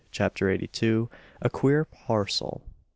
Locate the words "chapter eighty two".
0.09-1.11